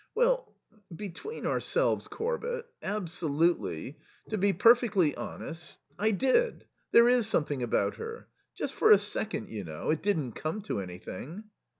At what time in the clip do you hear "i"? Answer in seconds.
5.99-6.09